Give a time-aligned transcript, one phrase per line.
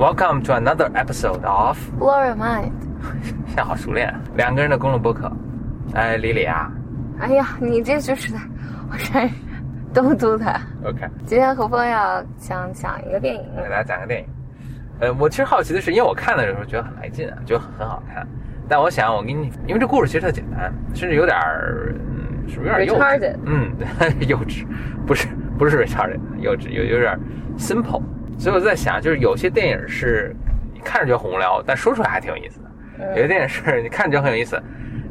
[0.00, 2.72] Welcome to another episode of，Blow your mind。
[3.48, 5.30] 现在好熟练，两个人的公路播客。
[5.92, 6.72] 哎，李李啊
[7.18, 8.38] 哎呀，你这就是的，
[8.90, 9.34] 我真是
[9.92, 10.58] 嘟嘟的。
[10.86, 14.26] ，OK，今天何峰要想讲一个电影，给大家讲个电影。
[15.00, 18.26] 呃，我其实好奇的是，因为我看的时候觉得很来劲啊，觉得很很好看。
[18.66, 23.36] 但我想，我给你，因为这故事其实特简单，甚至有点儿，嗯，是不是有点幼稚 Retarded？
[23.44, 23.70] 嗯，
[24.26, 24.64] 幼稚，
[25.06, 25.28] 不是
[25.58, 27.20] 不是 retarded，幼稚，有有点
[27.58, 28.00] simple。
[28.40, 30.34] 所以我在想，就是有些电影是
[30.72, 32.66] 你看着觉得很无聊，但说出来还挺有意思的；
[33.10, 34.58] 有些电影是你看着觉得很有意思，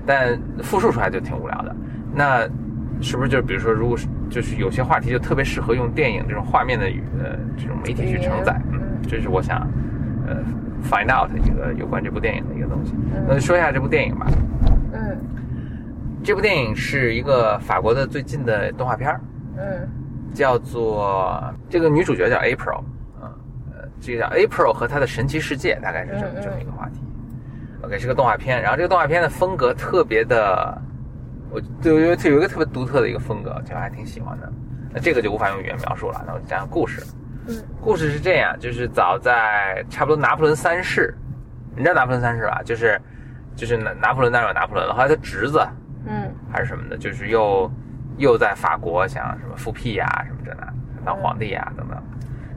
[0.03, 1.75] 但复述出来就挺无聊的。
[2.11, 2.49] 那
[2.99, 8.59] 是不是就比如说，如果是就是有些话题就特别适合用电影这种画面的语呃这种媒体去承载？
[8.71, 9.59] 嗯，这是我想
[10.27, 10.37] 呃
[10.89, 12.95] find out 一个有关这部电影的一个东西。
[13.27, 14.25] 那就说一下这部电影吧。
[14.91, 15.15] 嗯
[16.23, 19.21] 这部电影是一个法国的最近的动画片儿
[19.55, 19.87] 嗯
[20.33, 22.81] 叫做这个女主角叫 April，
[23.99, 26.99] 这个叫 April 和她的神奇世界，大概是这么这么一个话题。
[27.81, 30.81] OK，是个动画片，然后这个动画片的风格特别的，
[31.49, 34.51] 我对我觉得它有一个特别独特的一个风格，就还挺喜欢的。
[34.91, 37.01] 那这个就无法用语言描述了，那我就讲讲故事。
[37.47, 41.15] 嗯，故事是这样，就是早在差不多拿破仑三世，
[41.75, 42.61] 你知道拿破仑三世吧？
[42.65, 42.99] 就是
[43.55, 45.65] 就是拿拿破仑当然有拿破仑了，后来他侄子
[46.05, 47.71] 嗯还是什么的，就是又
[48.17, 50.67] 又在法国想什么复辟呀、什么这那
[51.05, 51.97] 当皇帝呀、等等。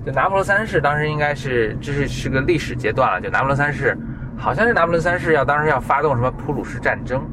[0.05, 3.97] 就拿破仑三世当时应该是这是是个历史阶段了，就拿破仑三世
[4.37, 7.25] 好像是拿破仑三世要当时要发动什么普鲁士战争，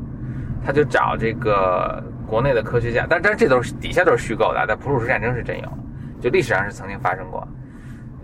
[0.64, 5.68] 他就找这个国内的科学家，但但是这都是底下都是虚构的，但普鲁士战争是真有，
[6.22, 7.48] 就历史上是曾经发生过。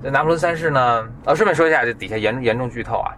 [0.04, 3.10] 这拿破仑三世呢，呃，顺便说一下，这底下严严重剧透啊，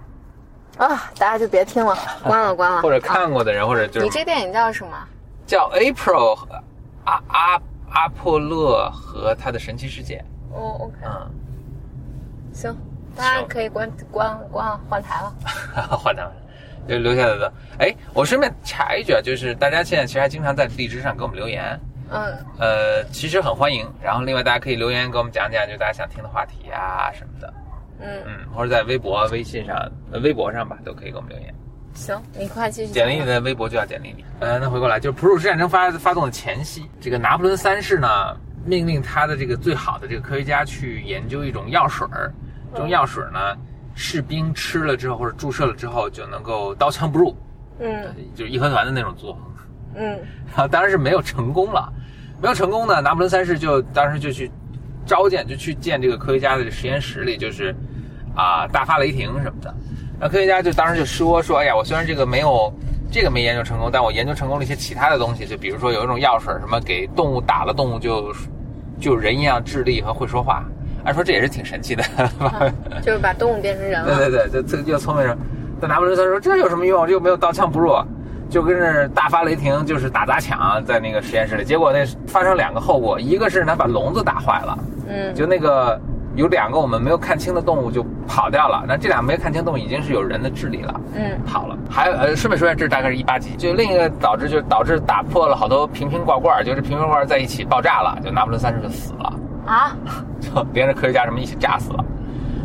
[0.78, 0.88] 啊，
[1.20, 2.80] 大家就别听了，关了关了。
[2.84, 4.92] 或者啊看过的人，或者就是你这电影叫什么？
[5.46, 6.48] 叫 April 和
[7.04, 10.24] 阿阿阿波勒和他的神奇世界。
[10.58, 11.32] 哦，OK，嗯，
[12.52, 12.76] 行，
[13.16, 15.34] 大家可以关关关换台了。
[15.96, 16.34] 换台了，
[16.88, 17.54] 就留下来的。
[17.78, 23.88] 哎，我顺便插一句啊，就是大家现在其实还经常在荔枝上给我们留言，嗯呃，其实很欢迎。
[24.02, 27.54] 然后另外大家可以留言给我们讲讲，就大家想听的话题啊什么的，
[28.00, 29.76] 嗯，嗯，或者在微博、微信上、
[30.12, 31.54] 呃微博上吧，都可以给我们留言。
[31.94, 32.94] 行，你快继续。
[32.94, 34.24] 简历你的微博就要简历你。
[34.40, 38.08] 呃，那回过来，就是普鲁士战争发发动的前夕，这个拿破仑三世呢，
[38.68, 42.32] 命令他的这个最好的这个科学家去研究一种药水儿，
[42.74, 43.40] 这种药水儿呢，
[43.96, 47.36] 士兵吃了之后或者注射了之后就能够刀枪不入，
[47.80, 48.06] 嗯
[48.36, 49.42] 就是义和团的那种作风。
[49.96, 50.20] 嗯
[50.50, 51.92] 然后 当然是没有成功了，
[52.42, 54.52] 没有成功呢，拿破仑三世就当时就去
[55.06, 57.74] 召见，就去见这个科学家的实验室里，就是
[58.36, 59.74] 啊大发雷霆什么的。
[60.20, 62.72] 那科学家就当时就说说，哎呀，我虽然这个没有
[63.10, 68.34] 这个没研究成功，但我研究成功了一些其他的东西，就比如说有一种药水，什么给动物打了，动物就
[69.00, 70.64] 就人一样智力和会说话。
[71.04, 72.04] 按说这也是挺神奇的，
[72.40, 72.70] 啊
[73.02, 74.18] 就是把动物变成人了。
[74.18, 75.38] 对对对，就这就聪明人。
[75.80, 77.06] 但拿破仑他说这有什么用？
[77.06, 77.94] 这又没有刀枪不入，
[78.50, 81.64] 就跟着大发雷霆，就是打砸抢在那个实验室里。
[81.64, 85.98] 结果那发生两个后果，一个是他把笼子打坏了，嗯就那个
[86.38, 88.86] 有两个我们没有看清的动物就跑掉了。
[88.88, 91.02] 那这俩没看清动物已经是有人的智力了。
[91.16, 93.56] 嗯跑了，还有呃，顺便说一下，这大概是一八级。
[93.58, 99.34] 就另一个导致就导致打破了好多瓶瓶罐罐，就是瓶瓶罐罐在一起爆炸了，就拿破仑三世就死了。
[99.66, 99.98] 啊，
[100.40, 102.06] 就连着科学家什么一起炸死了。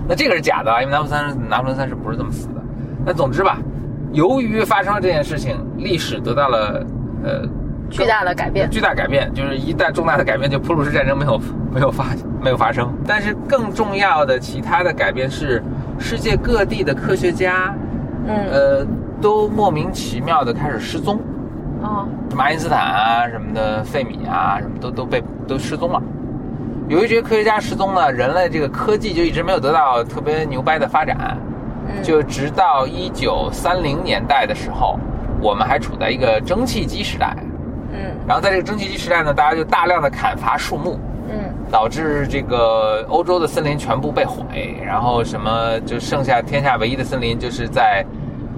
[0.06, 2.62] 那这个是假的啊，因为拿破仑三世拿破仑三世不是这么死的。
[3.06, 3.58] 那总之吧，
[4.12, 6.84] 由于发生了这件事情，历史得到了
[7.24, 7.42] 呃
[7.92, 8.68] 巨大的改变。
[8.70, 11.40] 巨大改变，就是一旦重大的改变，就普鲁士战争没有
[11.72, 12.06] 没有发
[12.42, 12.92] 没有发生。
[13.06, 15.62] 但是更重要的其他的改变是，
[15.98, 17.74] 世界各地的科学家
[18.26, 18.86] 嗯呃
[19.20, 21.20] 都莫名其妙的开始失踪。
[21.82, 26.02] 哦什么爱因斯坦啊什么的，费米啊什么都都被都失踪了。
[26.88, 31.36] 由于这些科学家失踪了，人类这个科技就一直没有得到特别牛掰的发展，
[31.86, 34.98] 嗯就直到一九三零年代的时候，
[35.40, 37.36] 我们还处在一个蒸汽机时代。
[37.92, 37.98] 嗯。
[38.26, 40.98] 然后在这个蒸汽机时代呢，大家就大量的砍伐树木，
[41.28, 41.52] 嗯。
[41.70, 48.04] 导致这个欧洲的森林全部被毁，然后什么就剩下天下唯一的森林就是在，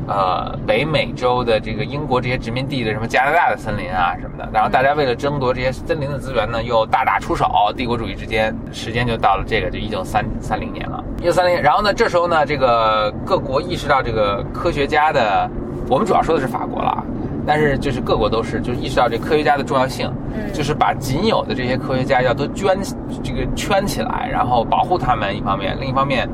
[0.08, 7.46] 呃北美洲的这个英国这些殖民地的什么加拿大的森林啊什么的，然后大家为了争夺这些森林的资源呢，又大打出手，
[7.76, 15.48] 帝国主义之间，时间就到了这个就一九三三零年了，一九三零，然后呢这时候呢，这个各国意识到这个科学家的，
[15.88, 17.03] 我们主要说的是法国了啊。
[17.46, 22.79] 但是就是各国都是，就是意识到这科学家的重要性，嗯就是把仅有的这些科学家要都圈
[23.23, 26.29] 这个圈起来，然后保护他们一方面，另一方面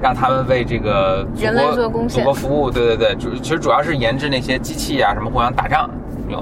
[0.00, 2.70] 让他们为这个祖人类国做贡献祖国服务。
[2.70, 5.88] 对对对，主其实主要是研制那些机器啊，什么互相打仗
[6.28, 6.40] 用。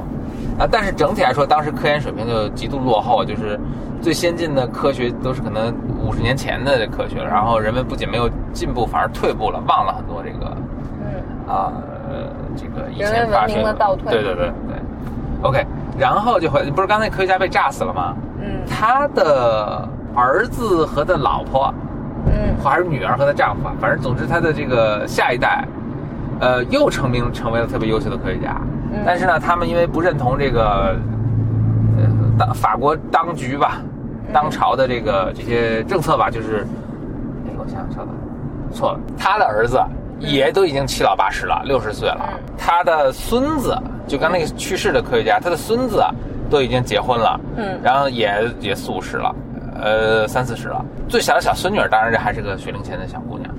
[0.58, 3.58] 啊，但是整体来说，当时科研水平就极度落后，就是
[4.02, 5.74] 最先进的科学都是可能
[6.04, 10.54] 五十年前的科学了，然后人们不仅没有进步，反而退步了，忘了很多这个，
[11.00, 11.99] 嗯啊，呃，
[12.56, 14.12] 这个以前发生明的倒退。
[14.12, 14.76] 对对对对
[15.42, 15.66] ，OK，
[15.98, 18.14] 然后就回，不是刚才科学家被炸死了吗？
[18.40, 18.64] 嗯。
[18.68, 21.72] 他的儿子和他老婆，
[22.26, 22.54] 嗯。
[22.62, 25.64] 还是女儿和她丈夫啊，反正总之他的这个下一代，
[26.40, 28.56] 呃，又成名成为了特别优秀的科学家。
[28.92, 29.02] 嗯。
[29.06, 30.96] 但是呢，他们因为不认同这个，
[31.96, 32.04] 呃，
[32.38, 33.80] 当法国当局吧，
[34.32, 36.66] 当朝的这个这些政策吧，就是，
[37.46, 38.08] 哎，我想想，稍等，
[38.72, 39.80] 错了，他的儿子
[40.20, 43.76] 也都已经七老八十了，六十岁了嗯，他的孙子
[44.06, 46.04] 就刚那个去世的科学家，他的孙子
[46.50, 48.30] 都已经结婚了，嗯然后也
[48.60, 49.34] 也四五十了，
[49.80, 50.84] 呃，三四十了。
[51.08, 53.52] 最小的小孙女，当然这还是个学龄前的小姑娘，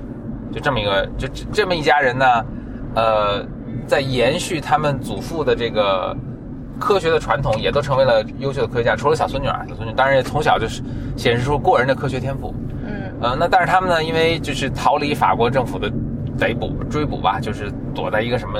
[0.52, 2.26] 就这么一个，就这这么一家人呢，
[2.94, 3.44] 呃，
[3.86, 6.16] 在延续他们祖父的这个
[6.78, 8.94] 科学的传统，也都成为了优秀的科学家。
[8.94, 10.82] 除了小孙女儿，小孙女当然也从小就是
[11.16, 12.54] 显示出过人的科学天赋。
[12.86, 15.90] 嗯呃，那但是他们呢，因为就是逃离法国政府的
[16.42, 18.58] 逮捕追捕吧，就是躲在一个什么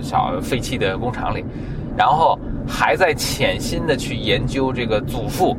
[0.00, 1.44] 小废弃的工厂里，
[1.96, 5.56] 然后还在潜心的去研究这个祖父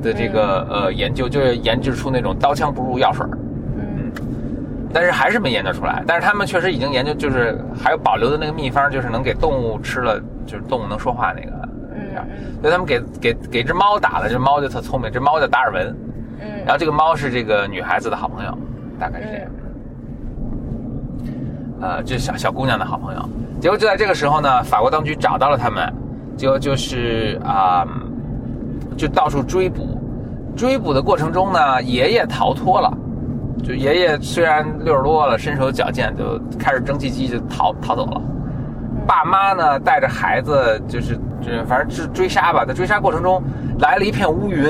[0.00, 3.30] 的这个、呃研究，就是研制出那种刀枪不入药水儿
[3.76, 4.12] 嗯
[4.92, 6.04] 但是还是没研究出来。
[6.06, 11.68] 但是他们确实已经研究，就是还有保留的那个秘方，就是能给动物吃了，就是动物能说话那个。
[11.92, 12.00] 嗯
[12.62, 15.96] 所以他们给给给只猫打了，这猫就特聪明，这猫叫达尔文，
[16.40, 18.56] 嗯然后这个猫是这个女孩子的好朋友，
[18.96, 19.50] 大概是这样。
[21.80, 23.28] 呃，这小小姑娘的好朋友。
[23.60, 25.92] 结果就在这个时候呢，法国当局找到了他们，
[26.36, 27.86] 结果就是啊、
[28.96, 30.00] 就到处追捕。
[30.56, 32.92] 追捕的过程中呢，爷爷逃脱了。
[33.62, 38.20] 就爷爷虽然六十多了，身手矫健，就开始蒸汽机就逃逃走了。
[39.06, 43.42] 爸妈呢带着孩子，就是就反正是追杀吧，在追杀过程中
[43.78, 44.64] 来了一片乌云，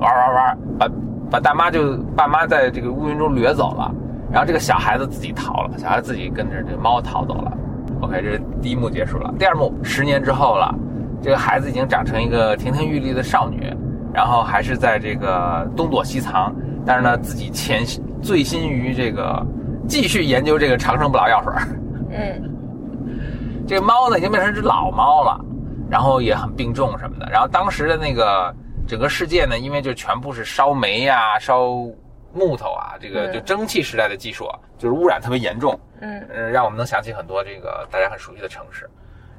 [0.00, 0.88] 哇哇哇，把
[1.30, 3.94] 把大妈就爸妈在这个乌云中掠走了，
[4.32, 7.52] 然后这个小孩子自己逃了，小孩子自己跟着这猫逃走了。
[8.00, 9.32] OK，这是第一幕结束了。
[9.38, 10.74] 第二幕，十年之后了，
[11.22, 13.72] 这个孩子已经长成一个亭亭玉立的少女，
[14.12, 16.52] 然后还是在这个东躲西藏，
[16.86, 17.84] 但是呢，自己潜
[18.22, 19.44] 醉心于这个
[19.86, 21.52] 继续研究这个长生不老药水。
[22.10, 22.48] 嗯
[23.66, 25.40] 这个猫呢已经变成一只老猫了，
[25.88, 27.28] 然后也很病重什么的。
[27.30, 28.52] 然后当时的那个
[28.88, 31.70] 整个世界呢，因为就全部是烧煤呀、烧
[32.34, 38.88] 木头啊，这个嗯就蒸汽时代的技术啊，就是污染特别严重，嗯嗯，让我们能想起很多这个大家很熟悉的城市，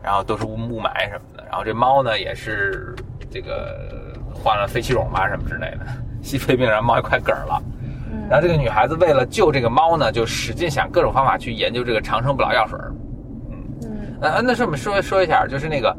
[0.01, 1.43] 然后都是雾雾霾什么的。
[1.49, 2.95] 然后这猫呢也是
[3.31, 5.85] 这个患了肺气肿吧什么之类的，
[6.21, 7.61] 吸肺病，然后猫也快嗝儿了。
[8.11, 12.91] 嗯然后这个女孩子为了救这个猫呢，就使劲想各种方法去研究这个长生不老药水儿。
[13.81, 15.95] 嗯呃，那是我们说说一下，就是那个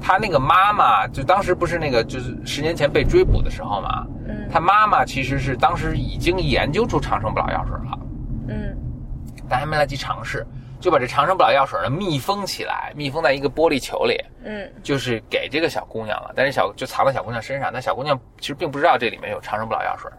[0.00, 4.01] 她那个妈妈，就当时不是那个就是十年前被追捕的时候嘛，嗯
[4.52, 7.98] 他妈妈其实是当时已经研究出长生不老药水了，
[8.48, 8.76] 嗯
[9.48, 10.46] 但还没来及尝试，
[10.78, 16.32] 就把这长生不老药水呢密封起来，密封在一个玻璃球里，嗯就是给这个小姑娘了。
[16.36, 20.10] 但是小就藏在小姑娘身上，但小姑娘其实并不知道这里面有长生不老药水，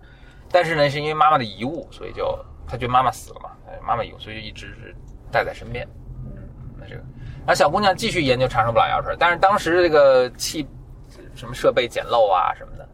[0.51, 2.37] 但是呢，是因为妈妈的遗物，所以就
[2.67, 4.95] 她觉得妈妈死了嘛，哎妈妈有，所以就一直是
[5.31, 5.87] 带在身边。
[6.25, 6.41] 嗯
[6.79, 7.01] 那这个，
[7.39, 10.67] 然后小姑娘继续研究长生不老药水，但是当时这个器
[11.35, 12.87] 什么设备简陋啊什么的，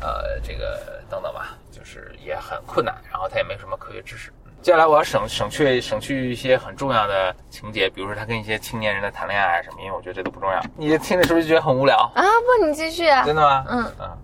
[0.00, 4.32] 呃，这个等等吧，就是也很困难，然后他也没什么科学知识。
[4.62, 10.60] 接下来我要省省去省去一些很重要的情节，比如说他跟一些青年人在谈恋爱什么，因为我觉得这都不重要。
[10.76, 11.96] 你听着是不是觉得很无聊？
[12.14, 13.24] 啊不，你继续啊。
[13.24, 13.64] 真的吗？
[13.68, 14.18] 嗯嗯，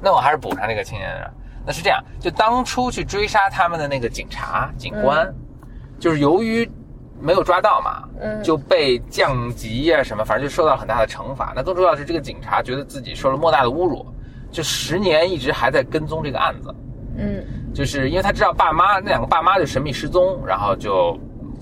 [0.00, 1.30] 那我还是补上这个青年人。
[1.64, 5.32] 那是这样，就当初去追杀他们的那个警察警官，
[5.98, 6.70] 就是由于
[7.18, 11.52] 没有抓到嘛，嗯就被降级呀、什么，反正就受到了很大的惩罚。
[11.54, 14.06] 那更重要的是，这个警察觉得自己受了莫大的侮辱，
[14.50, 16.74] 就十年一直还在跟踪这个案子。
[17.16, 21.18] 嗯就是因为他知道爸妈那两个爸妈就神秘失踪，然后就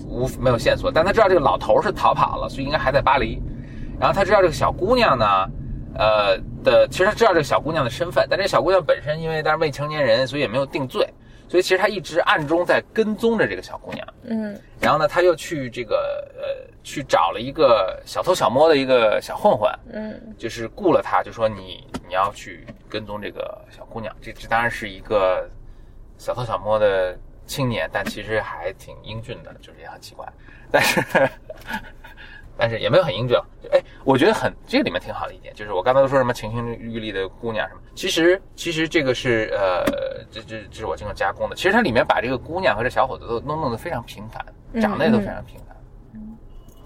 [0.07, 3.41] 无没有线索，但他知道这个老头是逃跑了，所以应该还在巴黎。
[3.99, 5.25] 然后他知道这个小姑娘呢，
[5.95, 11.07] 呃的，其实他知道这个小姑娘的身份，但这小姑娘本身因为她是未成年人，所以也没有定罪，
[11.49, 14.07] 所以其实他一直暗中在跟踪着这个小姑娘。
[14.23, 14.57] 嗯。
[14.79, 20.35] 然后呢，他又去这个呃去找了一个小偷小摸的一个小混混，嗯。
[20.37, 25.49] 就是雇了他，就说你你要去跟踪这个小姑娘，这这当然是一个
[26.17, 30.25] 小偷小摸的青年，但其实还挺英俊的，就是也很奇怪，
[30.71, 31.03] 但是
[32.59, 33.37] 但是也没有很英俊
[33.71, 39.85] 哎，我觉得很这个里面挺好的一点，就是我刚才都说什么亭亭玉立的姑娘什么，其实其实这个是呃
[40.29, 44.45] 这这这是我经过加工的，其实它里面把这个姑娘和这小伙子都都弄得非常平凡，
[44.81, 45.75] 长得也都非常平凡。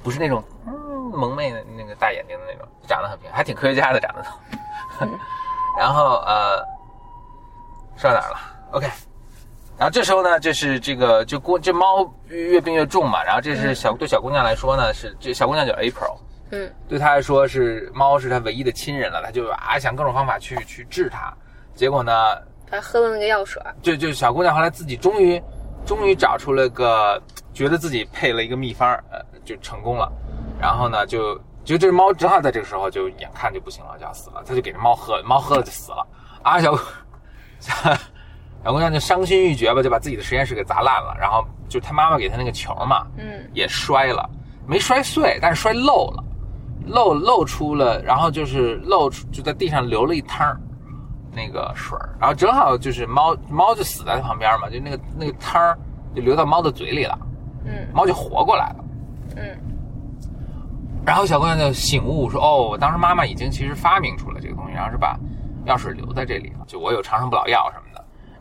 [0.03, 0.73] 不是那种嗯
[1.11, 5.07] 萌妹的那个大眼睛的那种，长得很平，还挺科学家的长得都。
[5.79, 6.63] 然后呃，
[7.97, 8.37] 说到哪儿了
[8.73, 8.87] ？OK。
[9.77, 13.23] 然后这时候呢，就是这个就姑这猫越病越重嘛。
[13.23, 16.17] 然后这是小对小姑娘来说呢，是这小姑娘叫 April，
[16.51, 21.33] 嗯，对她来说是猫是她唯一的亲人了，她就啊想各种方法去去治它。
[21.75, 22.11] 结果呢，
[22.69, 25.41] 她喝了那个药水，就就小姑娘后来自己终于
[25.85, 27.21] 终于找出了个
[27.53, 30.11] 觉得自己配了一个秘方，呃，就成功了。
[30.61, 36.07] 然后呢，就就这猫正好在这个时候就眼看就不行了，就要死了，她就给这猫喝，猫喝了就死了。
[36.43, 36.77] 啊，小
[38.63, 38.69] 小。
[38.69, 44.27] 小姑娘就伤心欲绝吧，就把自己的实验室给砸烂了，然后就她妈妈给她那个球嘛，嗯，也摔了，
[44.65, 46.23] 没摔碎，但是摔漏了，
[46.87, 50.59] 漏漏出了，然后就是漏出就在地上流了一汤
[51.31, 55.77] 那个水然后正好就是猫猫就死在旁边嘛，就那个那个汤
[56.15, 57.19] 就流到猫的嘴里了，
[57.65, 58.85] 嗯，猫就活过来了，
[59.35, 59.57] 嗯，
[61.05, 65.15] 然后小姑娘就醒悟说，哦，我当时妈妈已经其实发明出了这个东西，然后是把
[65.65, 67.83] 药水留在这里了，就我有长生不老药什么。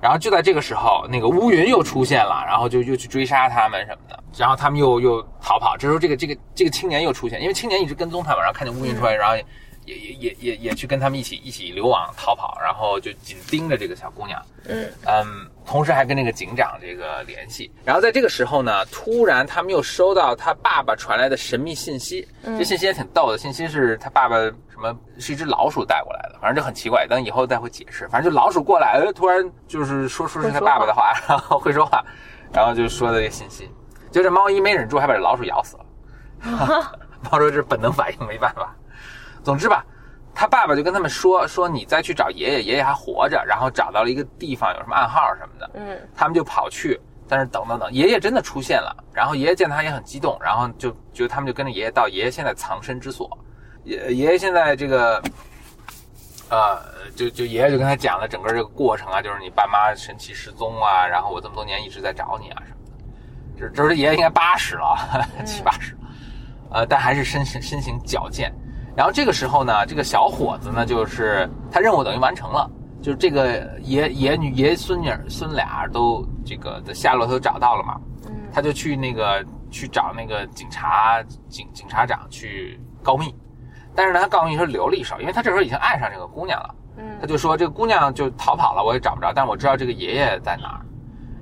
[0.02, 5.76] 然后就在这个时候，那个乌云又出现了，然后就又去追杀他们什么的，然后他们又又逃跑。
[5.76, 9.36] 这时候，这个这个这个青年又出现，因为青年一直跟踪他们，然后看见乌云出来，然后。
[9.84, 17.70] 也也也也也去跟他们一起一起流亡逃跑，然后就紧盯着这个小姑娘，嗯嗯，同时还跟那个警长这个联系。
[17.84, 23.38] 然后在这个时候呢，突然他们又收到他爸爸传来的神秘信息，这信息也挺逗的。
[23.38, 28.06] 信息是他爸爸什么是一只老鼠带过来的，反正就很奇怪，等以后再会解释。
[28.08, 32.04] 反正就老鼠过来，突然就是说出是他爸爸的话， 然后会说话，
[32.52, 33.68] 然后就说的这信息，
[34.12, 35.84] 就这猫一没忍住，还把这老鼠咬死了。
[37.30, 38.74] 猫说这是本能反应，没办法。
[39.42, 39.84] 总之吧，
[40.34, 45.70] 他爸爸就跟他们说说你再去找爷爷，爷爷还活着，然后找到了一个地方，有什么暗号什么的。
[45.74, 53.28] 嗯，他们就跑去，但是等等等，爷爷真的出现了，然后爷爷见他也很激动，然后就就他们就跟着爷爷到爷爷现在藏身之所。
[53.84, 55.20] 爷爷爷现在这个，
[56.48, 56.78] 呃，
[57.16, 62.92] 就就爷爷就跟他讲了整个这个过程啊，就是你爸妈神奇失踪啊，然后我这么多年一直在找你啊什么的。
[63.58, 64.96] 这这是爷爷应该八十了，
[65.44, 65.96] 七八十，
[66.70, 68.54] 呃，但还是身身身形矫健。
[68.94, 72.70] 然后这个时候呢，这个小伙子呢，就是他任务等于完成了，
[73.00, 83.34] 就是这个爷爷女爷孙女孙俩都这个的下落都找到了嘛，嗯，他就去那个去找那个警察警警察长去告密，
[83.94, 90.84] 但是呢，他告密时候留了一手，因为他这时候已经爱上这个姑娘了，嗯，他就说这个姑娘就逃跑了，我也找不着，但我知道这个爷爷在哪儿，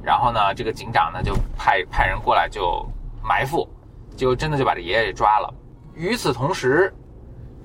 [0.04, 2.88] 然后呢，这个警长呢就派派人过来就
[3.24, 3.68] 埋伏，
[4.16, 5.52] 就真的就把这爷爷给抓了，
[5.96, 6.94] 与此同时。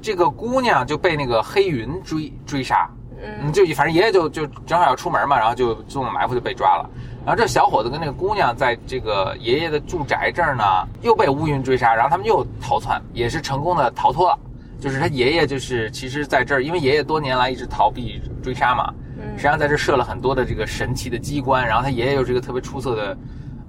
[0.06, 2.88] 这个姑娘就被那个黑云追追杀，
[3.20, 6.88] 嗯，就反正爷爷就就正好要出门嘛，然后就做埋伏就被抓了。
[7.26, 10.64] 然后这小伙子跟那个姑娘在这个爷爷的住宅这儿呢，
[11.02, 14.38] 又被乌云追杀，然后他们又逃窜，也是成功的逃脱了。
[14.80, 18.94] 就是他爷爷就是其实在这儿，因为爷爷多年来一直逃避追杀嘛，
[19.36, 21.66] 实际上在这设了很多的这个神奇的机关。
[21.66, 23.18] 然后他爷爷又是一个特别出色的，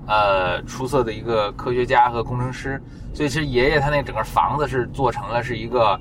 [0.06, 2.78] 呃，出色的一个科学家和工程师，
[3.16, 5.98] 所以其实爷爷他那整个房子是做成了是一个。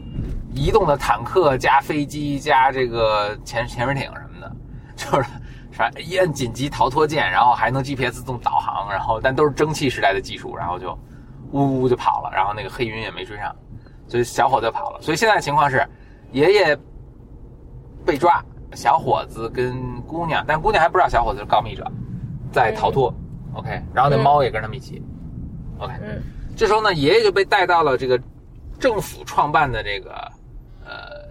[0.58, 4.50] 移动的坦克加飞机加这个潜潜水艇什么的，
[4.96, 5.30] 就是
[5.70, 10.98] 啥一按紧急逃脱键，然后还能 GPS 自动导航，然后但都是蒸汽时代的技术，然后就
[11.52, 13.54] 呜呜就跑了，然后那个黑云也没追上，
[14.08, 15.02] 所以小伙子跑了。
[15.02, 15.86] 所以现在情况是，
[16.32, 16.78] 爷爷
[18.06, 18.42] 被抓，
[18.74, 21.86] 小伙子跟姑娘，但姑娘还不知道小伙子是告密者，
[22.50, 23.14] 在逃脱。
[23.56, 25.04] OK，然后那猫也跟他们一起。
[25.80, 26.24] OK，嗯，
[26.56, 28.20] 这时候呢，爷爷就被带到了这个
[28.80, 30.12] 政府创办的这个。
[30.88, 31.26] 呃，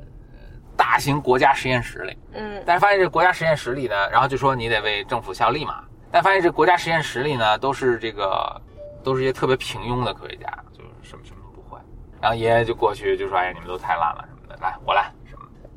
[0.76, 8.60] 大型国家实验室里，嗯，但是发现这国家实验室里呢，然后就说你得为政府效力嘛，但发现这国家实验室里呢，都是这个，
[9.04, 11.80] 都是一些特别平庸的科学家，就是什么什么都不会。
[12.20, 15.08] 然后爷爷就过去就说：“哎呀，你们都太烂了什么的，来我来。”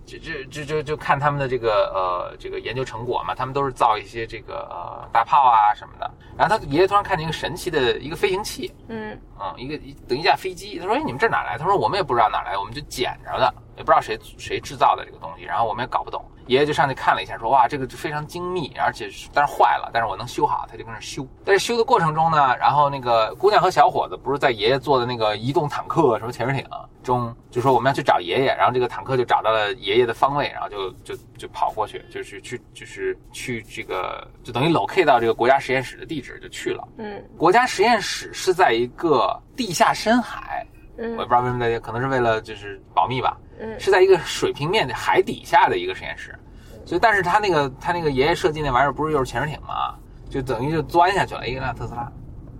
[0.07, 6.09] 就就就就就看他们的这个呃这个研究成果嘛，他们都是造一些这个呃大炮啊什么的。
[6.37, 10.79] 然后他爷爷突然看见一个神奇的一个飞行器，嗯嗯，一个一等一架飞机。
[10.79, 21.27] 他说：“哎，你们这哪来？”他说：“我们也不知道哪来，我们就捡着的，也不知道谁谁制造的这个东西，然后我们也搞不懂。”爷爷就上去看了一下，说：“哇，这个非常精密，而且但是坏了，但是我能修好。”他就跟那修。
[21.45, 26.65] 在修的过程中呢，然后那个姑娘和小伙子不是在爷爷做的那个移动坦克什么潜水艇
[27.03, 28.55] 中，就说我们要去找爷爷。
[28.55, 36.87] 然后这个坦克就找到了爷爷的方位，然后就就就跑过去，就是去就是去这个就等于 locate 到这个国家实验室的地址就去了。
[36.97, 40.65] 嗯，国家实验室是在一个地下深海，
[40.97, 43.37] 嗯，我也不知道为什么大家可能是为了就是保密吧。
[43.59, 46.37] 嗯，是在一个水平面的海底下的一个实验室，
[46.85, 49.95] 所以但是他那个他那个爷爷设计那玩意儿不是又是潜水艇吗？
[50.29, 52.11] 就等于就钻下去了，一辆特斯拉，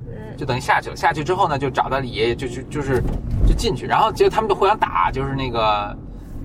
[0.08, 0.96] 嗯就等于下去了。
[0.96, 3.04] 下去之后呢，就找到李爷爷，就就就是
[3.46, 5.98] 就进去，然后结果他们就互相打，就是那个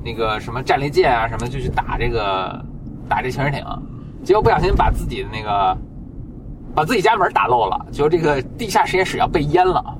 [0.04, 2.62] 那个什么战列舰啊什么，就去打这个
[3.08, 3.64] 打这潜水艇，
[4.24, 5.76] 结果不小心把自己的那个
[6.74, 9.96] 把自己家门打漏了，就这个地下实验室要被淹了。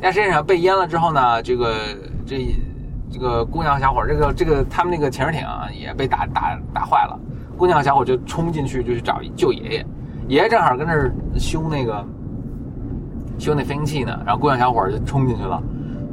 [0.00, 1.74] 但实际上被淹了之后呢，这个
[2.26, 2.54] 这
[3.10, 7.18] 这个姑娘小伙，这个这个他们那个潜水艇啊也被打打打坏了。
[7.56, 9.86] 姑娘小伙就冲进去就去找救爷爷，
[10.28, 12.04] 爷爷正好跟那儿修那个
[13.38, 15.62] 修那飞行器呢，然后姑娘小伙就冲进去了。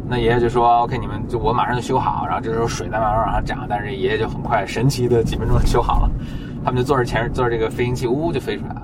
[0.07, 6.11] 那爷爷就说：“OK，你们就我马上就修好。”然后这时候水在慢慢往上涨，但是爷爷就很快神奇的几分钟就修好了。
[6.63, 8.81] 他们就坐着潜坐着这个飞行器，呜呜就飞出来了。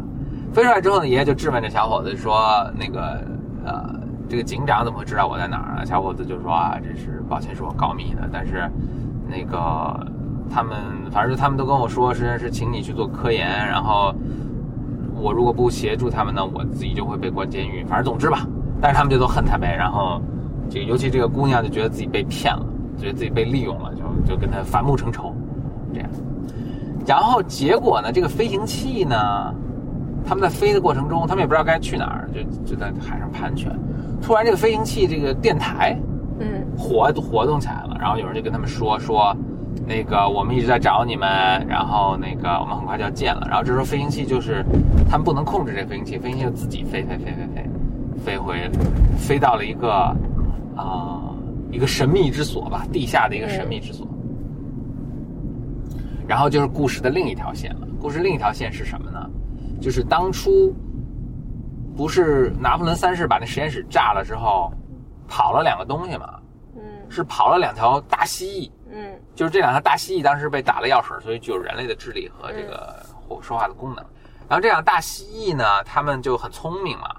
[0.54, 3.22] 飞出来之后呢，爷爷就质问这小伙子说：“那个
[3.66, 8.30] 呃，这个警长怎么会知道我在哪儿啊？”小伙子就说：“啊，这是抱歉，是我告密的。
[8.32, 8.70] 但是
[9.28, 10.08] 那个
[10.50, 10.78] 他们
[11.12, 14.14] 反正他们都跟我说，实际上是请你去做科研，然后
[15.16, 17.84] 我如果不协助他们呢，我自己就会被关监狱。
[17.84, 18.48] 反正总之吧，
[18.80, 19.76] 但是他们就都恨他呗。
[19.76, 20.22] 然后
[20.70, 22.66] 这个尤其这个姑娘就觉得自己被骗了，
[22.98, 25.36] 觉得自己被利用了，就就跟他反目成仇，
[25.94, 26.10] 这样。
[27.08, 29.54] 然后结果呢，这个飞行器呢，
[30.24, 33.72] 他们在飞的过程中，他们也不知道该去哪儿，就就在海上盘旋。
[34.22, 35.98] 突然，这个飞行器这个电台
[36.40, 39.36] 嗯活活动起来了，然后有人就跟他们说说，
[39.88, 41.28] 那个我们一直在找你们，
[41.68, 43.48] 然后那个我们很快就要见了。
[43.50, 44.64] 然后这时候飞行器就是
[45.10, 47.70] 他们不能控制这个飞行器，飞行器就自己飞飞飞飞飞
[48.24, 48.70] 飞回，
[49.18, 50.16] 飞到了一个
[50.76, 51.34] 啊、
[51.72, 54.08] 一个神秘之所吧，地下的一个神秘之所。
[56.28, 57.88] 然后就是故事的另一条线了。
[58.00, 59.30] 故事另一条线是什么呢？
[59.82, 60.74] 就是当初
[62.00, 64.72] 不是拿破仑三世把那实验室炸了之后，
[65.28, 66.40] 跑了两个东西嘛？
[66.78, 73.06] 嗯是跑了两条大蜥蜴，嗯就是这两条大蜥蜴当时被打了药水，所以具有人类的智力和这个
[73.42, 74.06] 说话的功能。
[74.48, 77.14] 然后这两大蜥蜴呢，它们就很聪明嘛，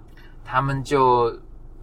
[0.47, 1.31] 它们就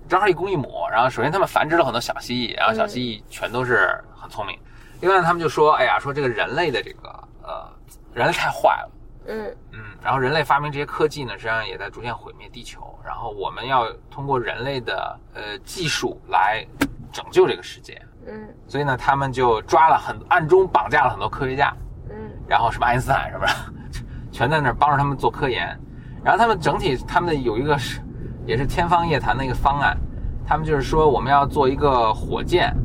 [0.09, 0.87] 正好一公一母。
[0.91, 4.57] 然后首先它们繁殖了很多小蜥蜴，然后小蜥蜴全都是很聪明。
[5.01, 7.09] 另外他们就说，哎呀，说这个人类的这个
[7.43, 7.69] 呃，
[8.11, 8.89] 人类太坏了。
[9.27, 12.97] 嗯嗯，然后人类发明这些科技呢，实际上也在逐渐毁灭地球。
[13.05, 16.65] 然后我们要通过人类的呃技术来
[17.11, 18.01] 拯救这个世界。
[18.27, 21.73] 嗯所以呢，他们就抓了很暗中绑架了很多科学家，
[22.09, 22.15] 嗯
[22.47, 23.53] 然后什么爱因斯坦什么的，
[24.31, 25.77] 全在那儿帮着他们做科研。
[26.23, 28.01] 然后他们整体他们的有一个是
[28.45, 29.97] 也是天方夜谭的一个方案，
[30.45, 32.75] 他们就是说我们要做一个火箭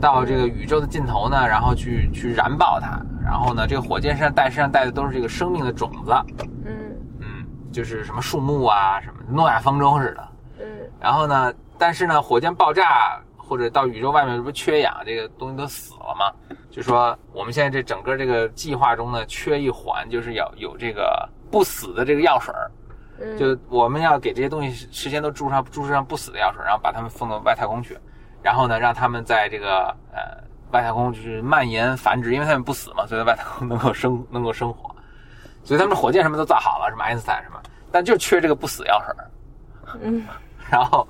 [0.00, 3.00] 到这个宇宙的尽头呢，然后去去燃爆它。
[3.28, 6.14] 然后呢，这个火箭身上带身上带的都是这个生命的种子，
[6.64, 10.28] 嗯嗯，就是什么树木啊，什么诺亚方舟似的。
[10.60, 10.66] 嗯
[10.98, 16.56] 然后呢，但是呢，火箭爆炸或者到宇宙外面，这不缺氧，这个东西都死了吗？
[16.70, 22.70] 就说我们现在这整个这个计划中呢，缺一环，就是要有这个不死的这个药水儿，
[23.20, 27.98] 嗯，就我们要给这些东西事先都注上注射上不死的药水，然后把它们送到外太空去，
[28.42, 34.94] 然后呢，让他们在这个呃外太空就是蔓延繁殖，因为他们不死嘛，所以在外太空能够生能够生活，
[35.64, 39.14] 所以他们火箭什么都造好了，什么爱因斯坦什么，但就缺这个不死药水。
[40.02, 40.22] 嗯
[40.70, 41.08] 然后，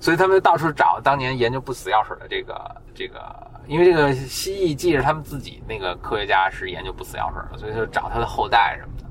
[0.00, 3.20] 所以他们就到处找当年研究不死药水的这个这个，
[3.68, 9.04] 因为这个蜥蜴既是他们自己那个科学家是研究不死药水的，所以就找他的后代什么的，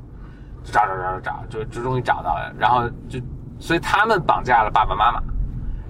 [0.70, 2.54] 找找找找找，就就终于找到了。
[2.60, 3.20] 然后就，
[3.58, 5.24] 所以他们绑架了爸爸妈妈。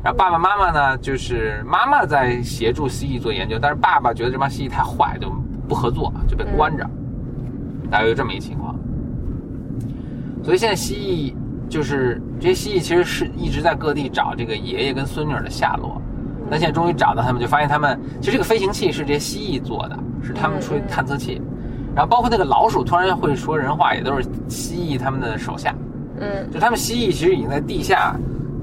[0.03, 5.31] 然后爸爸妈妈呢，就是妈妈在协助蜥蜴做研究，但是爸爸觉得这帮蜥蜴太坏，就
[5.67, 6.85] 不合作，就被关着。
[7.89, 8.75] 大概有这么一情况。
[10.43, 11.33] 所以现在蜥蜴
[11.69, 16.01] 就是这些蜥蜴，其实是一直在各地找这个爷爷跟孙女儿的下落。
[16.49, 21.41] 那现在终于找到他们，就发现他们其实这个飞行器是这些蜥蜴做的，是他们出去探测器。
[21.95, 25.73] 然后包括那个老鼠突然会说人话，也都是蜥蜴他们的手下。
[26.19, 28.15] 嗯就他们蜥蜴其实已经在地下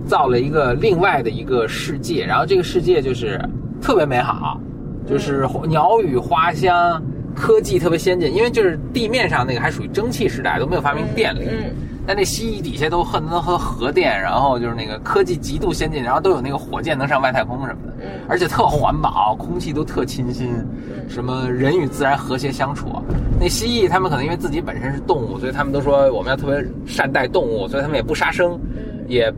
[0.06, 3.40] 造了一个另外的一个世界，然后这个世界就是
[3.80, 4.60] 特别美好，
[5.08, 7.02] 就是鸟语花香，
[7.34, 11.48] 科技特别先进，因为就是地面上那个还属于蒸汽时代，都没有发明电力。
[11.50, 11.74] 嗯
[12.06, 20.52] 但那蜥蜴底下都恨不得和核电，然后就是那个科技极度先进，然后都有那个火箭能上外太空什么的，嗯而且特环保，空气都特清新，
[21.08, 22.88] 什么人与自然和谐相处。
[23.38, 29.32] 那蜥蜴他们可能因为自己本身是动物，所以他们都说我们要特别善待动物，所以他们也不杀生，嗯也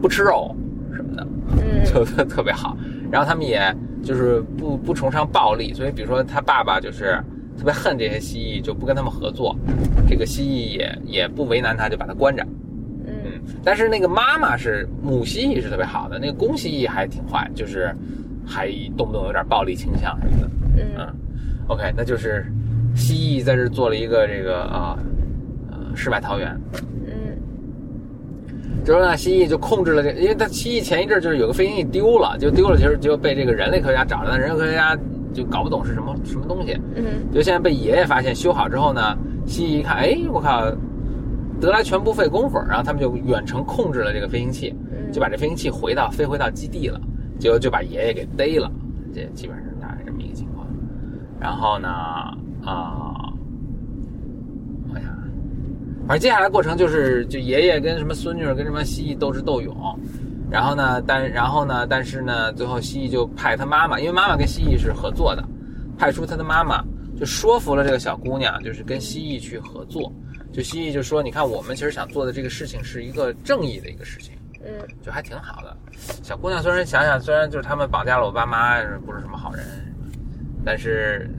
[0.00, 0.54] 不吃肉
[0.94, 2.76] 什么的，嗯就特特别好。
[3.10, 3.60] 然后他们也
[4.02, 7.20] 就是不不崇尚暴力，所以比如说他爸爸就是
[7.58, 9.56] 特别恨这些蜥蜴，就不跟他们合作。
[10.08, 12.42] 这个蜥蜴也也不为难他，就把他关着。
[13.06, 17.94] 嗯嗯，但是那个妈妈是母蜥蜴是特别好的，那个公蜥蜴还挺坏，就是
[18.46, 20.50] 还动不动有点暴力倾向什么的。
[20.76, 21.14] 嗯嗯
[21.66, 22.46] ，OK，那就是
[22.94, 24.96] 蜥蜴在这做了一个这个啊
[25.70, 26.56] 呃世外桃源。
[28.80, 34.98] 嗯之后呢，蜥蜴就控制了这，因为它蜥蜴前一阵就是有个飞行器丢了，就丢了，其实就被这个人类科学家找着了，人类科学家
[35.32, 37.04] 就搞不懂是什么什么东西，嗯。
[37.32, 39.16] 就现在被爷爷发现修好之后呢，
[39.46, 40.70] 蜥蜴一看，哎，我靠，
[41.60, 46.98] 得来全不费工夫，然后他们就远程控制了这个飞行器，嗯，就把这飞行器回到飞回到基地了，
[47.38, 48.70] 结果就把爷爷给逮了，
[49.14, 50.66] 这基本上大概这么一个情况。
[51.38, 51.88] 然后呢，
[52.64, 53.29] 啊、
[56.10, 59.96] 反正接下来过程就是，就爷爷跟什么孙女跟什么蜥蜴斗智斗勇，
[60.50, 65.44] 然后呢，但然后呢，但是呢，最后蜥蜴就派他妈妈，因为妈妈跟蜥蜴是合作的，
[65.96, 66.84] 派出他的妈妈，
[67.16, 70.12] 就说服了这个小姑娘，就是跟蜥蜴去合作。
[70.52, 74.34] 就蜥蜴就说：“你看，我们其实想做的这个事情是一个正义的一个事情。”
[74.66, 75.76] 嗯就还挺好的。
[76.24, 79.64] 小姑娘虽然想想，虽然就是他们绑架了我爸妈，不是什么好人，
[80.64, 81.30] 但是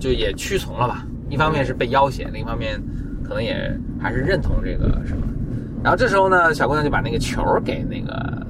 [0.00, 1.06] 就也屈从了吧。
[1.28, 2.80] 一方面是被要挟，另一方面
[3.26, 5.26] 可能也还是认同这个什么。
[5.82, 8.46] 然后这时候呢，小姑娘就把那个球给那个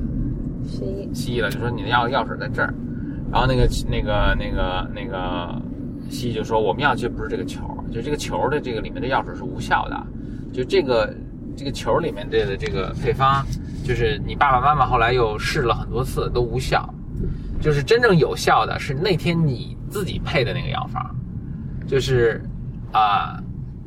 [0.67, 2.73] 蜥蜴，蜥蜴了，就说你的钥钥匙在这儿。
[3.33, 5.61] 然后那个那个那个那个
[6.09, 7.63] 蜥蜴就说我们要的就不是这个球，
[7.93, 10.07] 就这个球的这个里面的钥匙是无效的，
[10.53, 11.13] 就这个
[11.57, 13.45] 这个球里面的这个配方，
[13.85, 16.89] 就是你爸爸妈妈后来又试了很多次都无效，
[17.61, 21.15] 就是真正有效的是那天你自己配的那个药方，
[21.87, 22.41] 就是
[22.93, 23.43] 啊、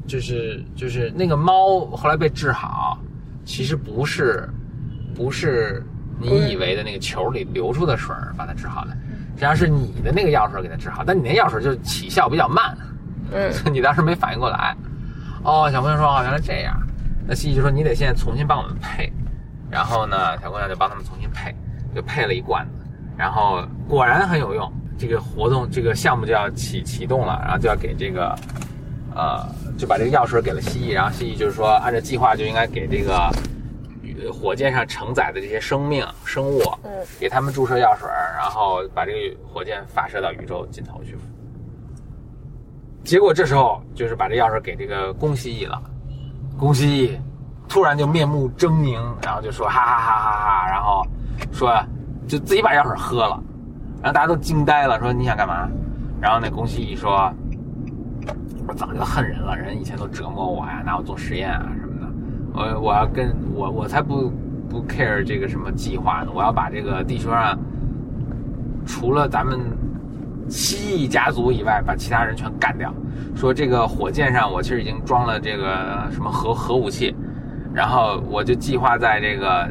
[0.10, 2.98] 就是就是那个猫后来被治好，
[3.46, 4.50] 其实不是
[5.16, 5.86] 不是
[6.20, 12.76] 你以为的那个球里流出的水把它治好的，实际上是你的那个药水给它治好，但你那药水就起效比较慢，
[13.32, 14.76] 嗯你当时没反应过来。
[15.44, 16.76] 哦，小朋友说哦，原来这样。
[17.28, 19.14] 那西西就说你得现在重新帮我们配，
[19.70, 21.56] 然后呢，小姑娘就帮他们重新配，
[21.94, 24.74] 就配了一罐子，然后果然很有用。
[24.98, 28.36] 这个活动这个项目就要启启动了，然后就要给这个，
[29.16, 29.48] 呃，
[29.80, 33.32] 就把这个药水给了蜥蜴，然后蜥蜴就是说按照计划就应该给这个
[34.22, 41.18] 呃火箭上承载的这些生命生物，嗯给他们注射药水，然后把这个火箭发射到宇宙尽头去。
[43.06, 45.82] 结果这时候就是把这钥匙给这个公蜥蜴了，
[46.60, 47.18] 公蜥蜴
[47.70, 51.02] 突然就面目狰狞，然后就说哈哈哈哈哈，然后
[51.54, 51.82] 说
[52.28, 53.42] 就自己把药水喝了，
[54.04, 55.70] 然后大家都惊呆了，说你想干嘛？
[56.22, 57.34] 然后那公蜥蜴说，
[58.70, 62.08] 我早就恨人了，人以前都折磨我呀，拿我做实验啊什么的，
[62.54, 64.32] 我我要跟我我才不
[64.70, 67.58] 不 care 这个什么计划呢，我要把这个地球上
[68.86, 69.60] 除了咱们
[70.48, 72.94] 蜥蜴家族以外，把其他人全干掉。
[73.36, 77.16] 说这个火箭上我其实已经装了这个什么核核武器，
[77.74, 79.70] 然后我就计划在这个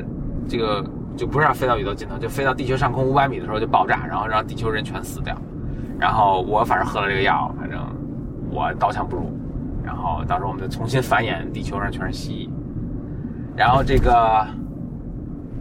[0.49, 0.85] 这个
[1.17, 5.37] 就不是要飞到宇宙尽头，就飞到地球上空五百米的时候就爆炸，然后让地球人全死掉。
[6.01, 7.79] 然后我反正喝了这个药，反正
[8.51, 9.31] 我刀枪不入。
[9.85, 12.51] 然后到时候我们再重新繁衍，地球上全是蜥蜴。
[13.57, 14.47] 然后这个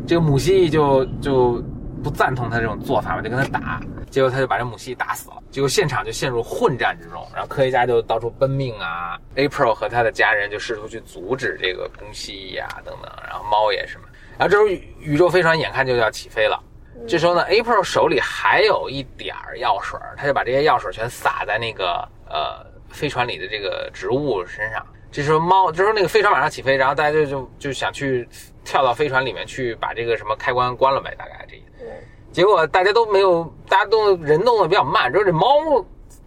[0.06, 1.64] 这个母蜥蜴就就
[2.04, 14.04] 不赞同他这种做法嘛，就跟他打，结果他就把这母蜥蜴打死了，结果现场就陷入混战之中，然后科学家就到处奔命啊，April 和他的家人就试图去阻止这个公蜥蜴啊等等，然后猫也是嘛，
[14.38, 16.62] 然后这时候宇宇宙飞船眼看就要起飞了。
[17.08, 22.66] 这时候呢，April 手里还有一点儿药水，他就把这些药水全撒在那个呃
[22.98, 24.86] 飞船里的这个植物身上。
[25.12, 28.28] 这时候猫，这时候那个飞船马上起飞，然后大家就就就想去
[28.66, 31.84] 跳到飞船里面去把这个什么开关关了呗，大概这意思。
[31.84, 31.92] 嗯
[32.30, 35.48] 结果大家都没有，大家都人动的比较慢，之后这猫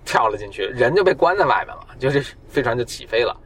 [0.05, 3.37] 跳了进去，人就被关在外面了，就这飞船就起飞了。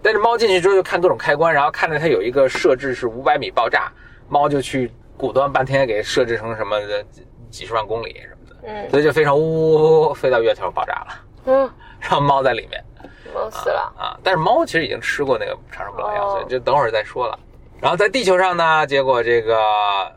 [0.00, 3.92] 但是猫进去之后就看各种开关，然后看着它有一个设置是五百米爆炸，
[4.28, 11.70] 猫就去鼓捣半天给设置成什么的几几十万公里什么的，嗯所以就飞船呜呜呜呜飞到月球爆炸了，嗯，
[12.08, 12.82] 然后猫在里面。
[13.34, 14.16] 猫死了，啊！
[14.24, 17.38] 但是猫其实已经吃过那个长生不老药，哦所以就等会儿再说了。
[17.78, 19.58] 然后在地球上呢，结果这个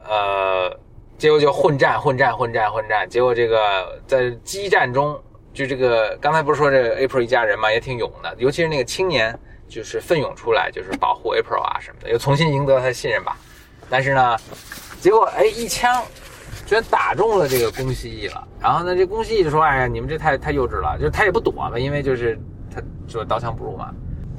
[0.07, 0.79] 呃，
[1.17, 3.07] 结果就混战、混战、混战、混战。
[3.09, 5.21] 结果这个在激战中，
[5.53, 13.35] 就这个刚才不是说这个 April 一家人嘛，也挺勇的，尤其是那个青年，就是奋勇出来，就是保护 April 啊什么的，又重新赢得他的信任吧。
[13.89, 14.37] 但是呢，
[15.01, 16.01] 结果哎一枪。
[16.71, 22.39] 居然打中了这个公蜥蜴了，然后呢，这公蜥蜴就说：“哎呀，你们这太太幼稚了。”就是他也不躲嘛，因为就是
[22.73, 23.91] 他就刀枪不入嘛，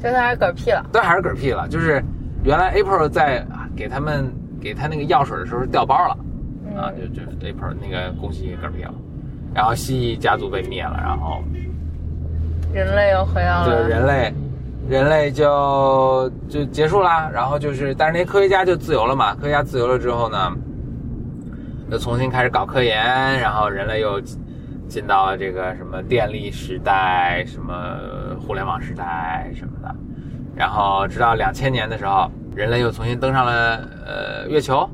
[0.02, 1.68] 就他还是嗝屁了，但还是嗝屁了。
[1.68, 2.02] 就是
[2.42, 3.44] 原来 April 在
[3.76, 6.16] 给他们给他那个药水的时候掉包了
[6.74, 8.94] 啊，就就 April 那个公蜥蜴嗝屁了，
[9.52, 11.42] 然后蜥蜴家族被灭了，然后
[12.72, 14.34] 人类又回到就了人类
[14.88, 17.28] 人类就就结束啦。
[17.30, 20.50] 然后就是，但是那科学家就自由了嘛，科学家自由了之后呢，
[21.92, 24.18] 又重新开始搞科研，然后人类又
[24.88, 27.74] 进到了这个什么电力时代、什么
[28.40, 29.94] 互联网时代什么的。
[30.56, 34.88] 然后直到两千年的时候，人类又重新登上了呃月球，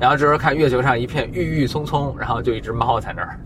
[0.00, 3.38] 然后这时候看月球上一片郁郁葱葱，然后就一只猫在那儿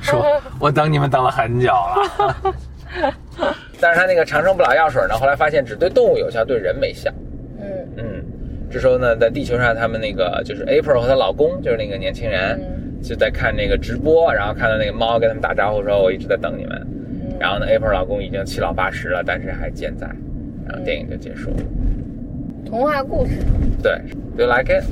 [0.00, 0.24] 说：
[0.58, 2.54] “我等你们等了很久了。
[3.78, 7.12] ”但是他那个长生不老药水呢，后来发现只对动物有效，对人没效。
[8.70, 20.08] 这时候呢，在地球上，他们那个就是 April 和她老公，就是那个年轻人，嗯就在看那个直播，然后看到那个猫跟他们打招呼说：“我一直在等你们。”嗯然后呢，April 老公已经七老八十了，但是还健在。
[20.66, 21.56] 然后电影就结束了。
[22.66, 23.38] 童话故事，
[23.80, 23.92] 对
[24.36, 24.84] ，Do you like it？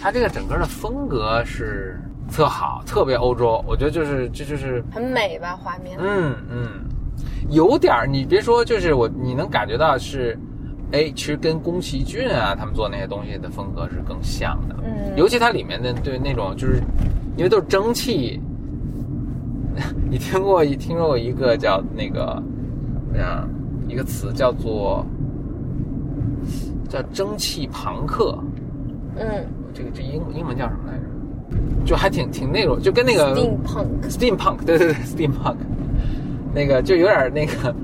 [0.00, 2.00] 它这个整个的风格是
[2.32, 3.62] 特好，特别欧洲。
[3.68, 5.98] 我觉得就是这就是，很美吧画面。
[6.00, 6.68] 嗯嗯，
[7.50, 8.06] 有点儿。
[8.06, 10.34] 你别说，就是我你能感觉到是，
[10.92, 14.76] 哎，其实跟宫崎骏啊他们做那些东西的风格是更像的。
[14.84, 16.82] 嗯尤其它里面的对那种就是，
[17.36, 18.40] 因为都是蒸汽。
[20.10, 22.42] 你听过一听说过一个叫那个，
[23.18, 23.48] 啊，
[23.88, 25.04] 一个词叫做
[26.88, 28.38] 叫蒸汽朋克。
[29.16, 29.26] 嗯
[29.74, 31.04] 这个这英英文叫什么来着？
[31.84, 35.56] 就还挺挺那种，就跟那个，steampunk，steampunk，对对对，steampunk，
[36.54, 37.74] 那个就有点那个，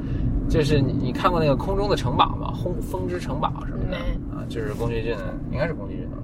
[0.48, 2.52] 就是你你看过那个空中的城堡吗？
[2.62, 3.96] 风风之城堡什么的
[4.34, 5.14] 啊，就是宫崎骏，
[5.52, 6.16] 应该是宫崎骏的，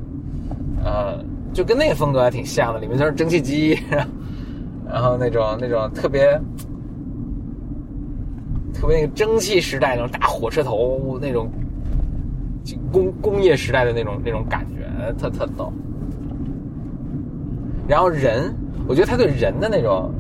[0.85, 3.79] 呃，就跟那个风格还挺像的，里面都是蒸汽机，
[4.89, 6.41] 然后那种那种特别
[8.73, 11.51] 特别那个蒸汽时代那种大火车头那种
[12.91, 15.73] 工工业时代的那种那种感觉，特特逗。
[17.87, 18.55] 然后人，
[18.89, 20.11] 我觉得他对人的那种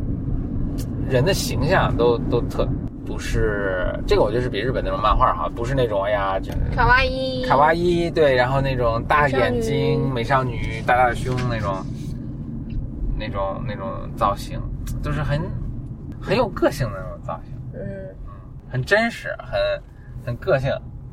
[1.08, 2.68] 人的形象都都特
[3.06, 11.84] 不是这个，我觉得是比日本那种漫画好，不是那种哎呀，这卡哇伊，卡哇伊对，然后那种大眼睛美美少女、大大的胸那种
[13.18, 13.86] 那种那种
[14.16, 14.60] 造型，
[15.02, 15.40] 就是很
[16.20, 17.80] 很有个性的那种造型，嗯
[18.70, 19.60] 很真实，很
[20.26, 20.70] 很个性，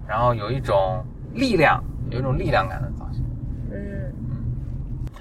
[0.08, 3.24] 然后有一种力量，有一种力量感的造型。
[3.72, 3.78] 嗯
[4.30, 4.38] 嗯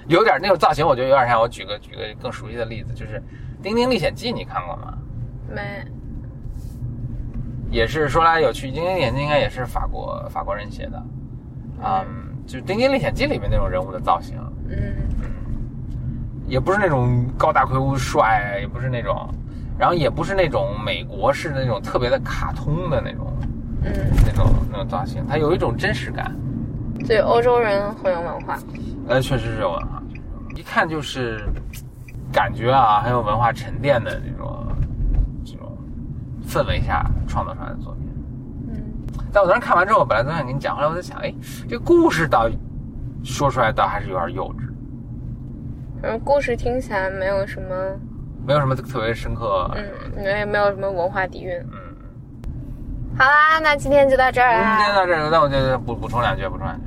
[0.07, 1.39] 有点那种造型，我觉得有点像。
[1.39, 3.17] 我举个举个更熟悉的例子，就是
[3.61, 4.97] 《丁丁历险记》，你看过吗？
[5.53, 5.61] 没，
[7.71, 11.03] 也是说来有趣，《丁丁历险记》应该也是法国法国人写的，
[11.83, 12.05] 嗯，
[12.45, 14.37] 就是《丁丁历险记》里面那种人物的造型，
[14.69, 14.93] 嗯。
[16.47, 19.33] 也不是那种高大魁梧帅，也不是那种，
[19.79, 23.33] 然后也不是那种美国式的那种特别的卡通的那种
[23.85, 23.93] 嗯，
[24.25, 26.29] 那种那种造型，它有一种真实感。
[27.05, 28.59] 所以欧洲人很有文化。
[29.07, 30.03] 呃，确实是有文化。
[30.57, 31.47] 一看就是
[32.33, 34.67] 感觉啊，很有文化沉淀的那种
[36.51, 38.03] 氛围下创作出来的作品。
[38.67, 38.83] 嗯
[39.33, 41.33] 但我当时看完之后，本来都想跟你讲，后来我在想，哎，
[41.69, 42.49] 这故事倒
[43.23, 44.69] 说出来倒还是有点幼稚，
[46.03, 47.97] 嗯，故事听起来没有什么，
[48.45, 49.71] 没有什么特别深刻。
[50.17, 51.53] 嗯，也没有什么文化底蕴。
[51.71, 51.79] 嗯，
[53.17, 54.95] 好啦，那今天就到这儿了，今天。
[54.95, 56.83] 到这儿，那我就补补充两句，补充两句。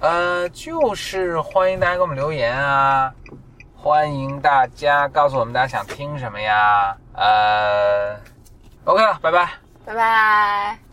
[0.00, 3.10] 呃，就是欢迎大家给我们留言啊，
[3.74, 6.94] 欢迎大家告诉我们大家想听什么呀。
[7.14, 8.14] 呃
[8.86, 9.50] ，OK 了，拜拜。
[9.84, 10.85] 拜拜。